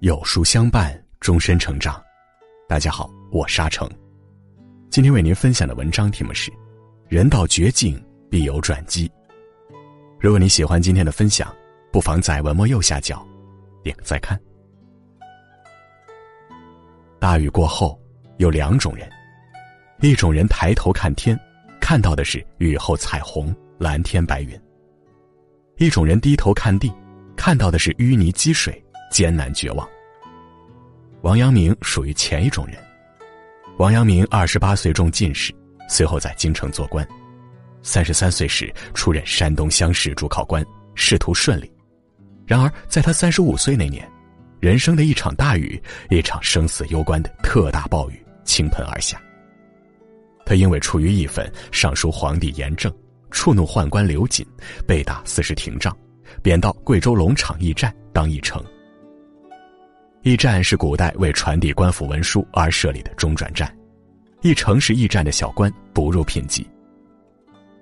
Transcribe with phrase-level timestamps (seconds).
[0.00, 1.98] 有书相伴，终身成长。
[2.68, 3.90] 大家好，我沙成。
[4.90, 6.52] 今天为您分享的文章题目是：
[7.08, 7.98] 人到绝境
[8.30, 9.10] 必有转机。
[10.20, 11.50] 如果你喜欢今天的分享，
[11.90, 13.26] 不妨在文末右下角
[13.82, 14.38] 点个再看。
[17.18, 17.98] 大雨过后，
[18.36, 19.08] 有两种人：
[20.02, 21.40] 一种人抬头看天，
[21.80, 24.60] 看到的是雨后彩虹、蓝天白云；
[25.78, 26.92] 一种人低头看地，
[27.34, 28.82] 看到的是淤泥积水。
[29.10, 29.88] 艰难绝望。
[31.22, 32.76] 王阳明属于前一种人。
[33.78, 35.52] 王阳明二十八岁中进士，
[35.88, 37.06] 随后在京城做官。
[37.82, 41.70] 三十三岁时出任山东乡试主考官，仕途顺利。
[42.46, 44.08] 然而，在他三十五岁那年，
[44.60, 49.20] 人生的一场大雨，一场生死攸关的特大暴雨倾盆而下。
[50.44, 52.92] 他因为出于义愤上书皇帝严正，
[53.30, 54.46] 触怒宦官刘瑾，
[54.86, 55.96] 被打四十廷杖，
[56.42, 58.64] 贬到贵州龙场驿站当驿丞。
[60.26, 63.72] 驿站是古代为传递官府文书而设立的中转站，
[64.42, 66.68] 一城是驿站的小官，不入品级。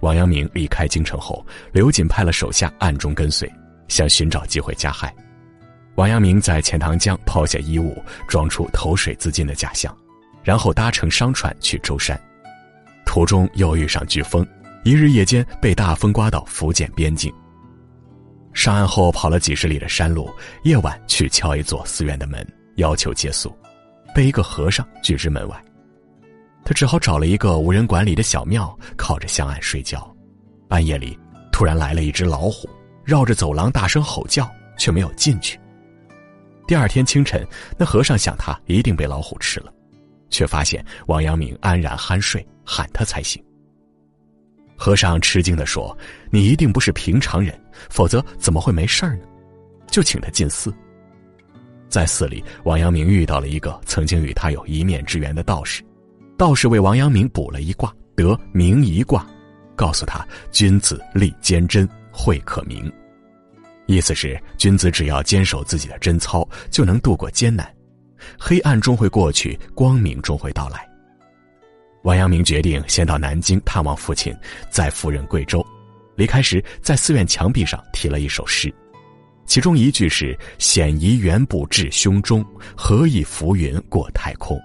[0.00, 3.46] 王阳明离开京城后，刘瑾派了手下暗中跟随，
[3.88, 5.14] 想寻找机会加害。
[5.96, 9.94] 王阳明在钱塘江抛下衣物，装出投水自尽的假象，
[10.42, 12.18] 然后搭乘商船去舟山，
[13.04, 14.46] 途中又遇上飓风，
[14.82, 17.30] 一日夜间被大风刮到福建边境。
[18.52, 20.30] 上岸后跑了几十里的山路，
[20.64, 23.56] 夜晚去敲一座寺院的门，要求借宿，
[24.14, 25.64] 被一个和尚拒之门外。
[26.64, 30.14] 他只好找了一个无人管理的小庙，靠着香案睡觉。
[30.68, 31.18] 半夜里，
[31.50, 32.68] 突然来了一只老虎，
[33.04, 35.58] 绕着走廊大声吼叫，却没有进去。
[36.66, 37.46] 第二天清晨，
[37.78, 39.72] 那和尚想他一定被老虎吃了，
[40.28, 43.42] 却发现王阳明安然酣睡，喊他才醒。
[44.80, 45.94] 和尚吃惊地说
[46.32, 47.54] ：“你一定不是平常人，
[47.90, 49.24] 否则怎么会没事儿呢？”
[49.92, 50.72] 就请他进寺。
[51.90, 55.82] 在寺里，王阳明遇到了一个曾经与他有一面之缘的道士，
[56.38, 59.26] 道士为王阳明卜了一卦，得明夷卦，
[59.76, 62.90] 告诉他：“君子立坚贞，会可明。”
[63.84, 67.70] 意思是君子只要坚守自己的贞操，就能度过艰难，
[68.38, 70.88] 黑暗终会过去，光明终会到来。
[72.02, 74.34] 王阳明决定先到南京探望父亲，
[74.70, 75.64] 再赴任贵州。
[76.16, 78.72] 离开时，在寺院墙壁上题了一首诗，
[79.46, 82.44] 其中一句是“险夷远卜至胸中，
[82.76, 84.58] 何以浮云过太空”，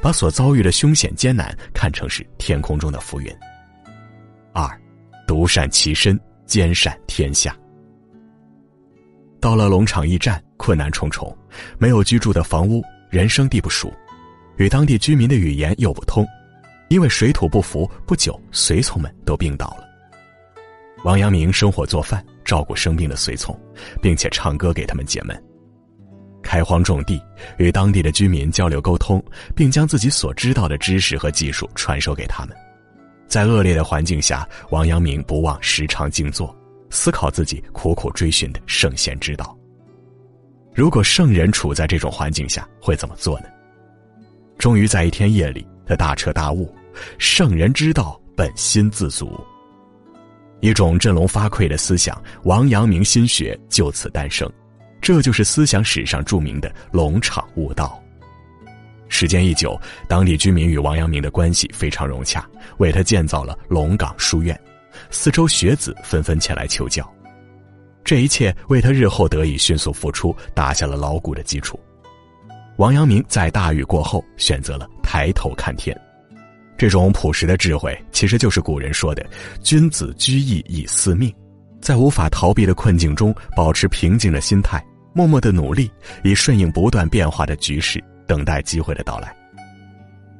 [0.00, 3.32] 把所遭遇的凶险艰难看成是天空中的浮云。
[4.52, 4.68] 二，
[5.26, 7.56] 独善其身，兼善天下。
[9.40, 11.36] 到了龙场驿站，困难重重，
[11.78, 13.92] 没有居住的房屋，人生地不熟，
[14.56, 16.26] 与当地居民的语言又不通。
[16.88, 19.84] 因为水土不服，不久随从们都病倒了。
[21.04, 23.58] 王阳明生火做饭，照顾生病的随从，
[24.00, 25.40] 并且唱歌给他们解闷。
[26.42, 27.20] 开荒种地，
[27.58, 29.22] 与当地的居民交流沟通，
[29.54, 32.56] 并将自己所知道的知识和技术传授给他们。
[33.26, 36.56] 在恶劣的环境下，王阳明不忘时常静坐，
[36.88, 39.58] 思考自己苦苦追寻的圣贤之道。
[40.72, 43.46] 如果圣人处在这种环境下，会怎么做呢？
[44.56, 45.66] 终于在一天夜里。
[45.88, 46.74] 他大彻大悟，
[47.18, 49.38] 圣人之道本心自足。
[50.60, 54.50] 一种振聋发聩的思想——王阳明心学就此诞生，
[55.00, 58.02] 这就是思想史上著名的龙场悟道。
[59.08, 62.44] 时间一久，当地居民与王阳明的关系非常融洽，
[62.78, 64.58] 为他建造了龙岗书院，
[65.10, 67.08] 四周学子纷纷前来求教。
[68.02, 71.78] 这一切为他日后得以迅速复出打下了牢固的基础。
[72.78, 75.96] 王阳明在大雨过后选择了抬头看天，
[76.78, 79.24] 这种朴实的智慧，其实就是古人说的
[79.62, 81.32] “君子居易以四命”。
[81.80, 84.84] 在无法逃避的困境中，保持平静的心态，
[85.14, 85.90] 默默的努力，
[86.24, 89.34] 以顺应不断变化的局势，等待机会的到来。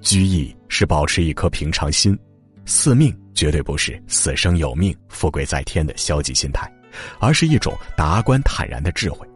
[0.00, 2.18] 居易是保持一颗平常心，
[2.64, 6.70] 四命绝对不是死生有命、富贵在天的消极心态，
[7.18, 9.26] 而是一种达观坦然的智慧。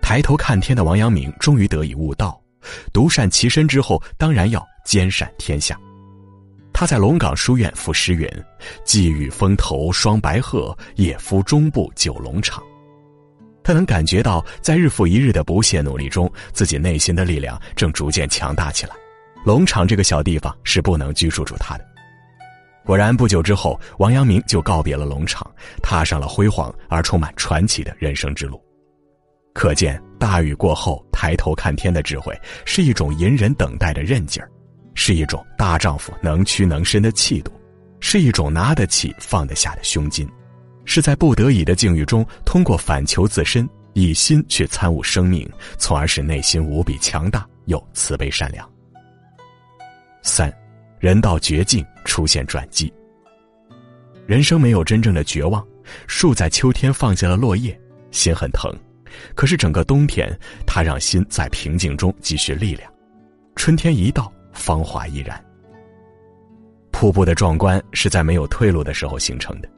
[0.00, 2.40] 抬头看天的王阳明终于得以悟道，
[2.92, 5.78] 独善其身之后，当然要兼善天下。
[6.80, 8.26] 他在龙岗书院赋诗云
[8.86, 12.64] ：“寄予风头双白鹤，夜伏中部九龙场。”
[13.62, 18.94] 他能感觉到，在日复一日的不懈努力中，自己内心的力量正逐渐强大起来。
[19.44, 21.84] 龙场这个小地方是不能拘束住他的。
[22.86, 25.46] 果然，不久之后，王阳明就告别了龙场，
[25.82, 28.58] 踏上了辉煌而充满传奇的人生之路。
[29.52, 32.34] 可见，大雨过后抬头看天的智慧，
[32.64, 34.50] 是一种隐忍等待的韧劲儿，
[34.94, 37.52] 是一种大丈夫能屈能伸的气度，
[38.00, 40.28] 是一种拿得起放得下的胸襟，
[40.84, 45.48] 是在不得已的境遇中，通过反求自身，以心去参悟生命，
[45.78, 48.68] 从而使内心无比强大又慈悲善良。
[50.22, 50.52] 三，
[50.98, 52.92] 人到绝境出现转机。
[54.26, 55.66] 人生没有真正的绝望，
[56.06, 57.78] 树在秋天放下了落叶，
[58.10, 58.72] 心很疼，
[59.34, 60.30] 可是整个冬天，
[60.66, 62.92] 它让心在平静中积蓄力量。
[63.56, 65.42] 春天一到，芳华依然。
[66.90, 69.68] 瀑布的壮观是在没有退路的时候形成的，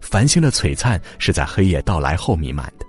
[0.00, 2.86] 繁星的璀璨是在黑夜到来后弥漫的。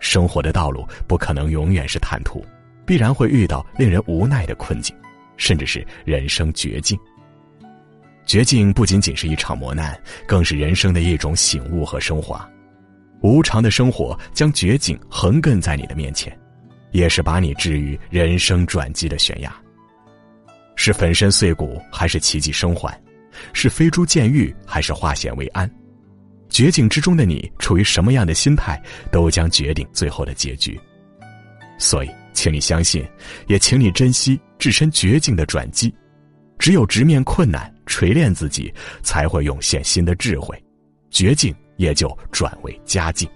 [0.00, 2.44] 生活的道路不可能永远是坦途，
[2.86, 4.96] 必然会遇到令人无奈的困境，
[5.36, 6.98] 甚至是人生绝境。
[8.24, 12.48] 绝境不仅仅是一场磨难，更是人生的一种醒悟和升华。
[13.20, 16.36] 无常的生活将绝境横亘在你的面前，
[16.92, 19.54] 也是把你置于人生转机的悬崖。
[20.76, 23.00] 是粉身碎骨，还是奇迹生还？
[23.52, 25.70] 是飞猪见玉，还是化险为安？
[26.48, 28.80] 绝境之中的你处于什么样的心态，
[29.10, 30.78] 都将决定最后的结局。
[31.78, 33.04] 所以，请你相信，
[33.46, 35.92] 也请你珍惜置身绝境的转机。
[36.58, 38.72] 只有直面困难，锤炼自己，
[39.02, 40.56] 才会涌现新的智慧，
[41.10, 43.28] 绝境也就转为佳境。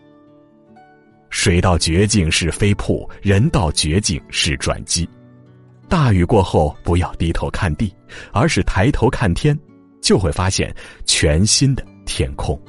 [1.30, 5.08] 水到绝境是飞瀑，人到绝境是转机。
[5.88, 7.94] 大雨过后，不要低头看地，
[8.32, 9.58] 而是抬头看天，
[10.02, 10.74] 就会发现
[11.04, 12.60] 全新的天空。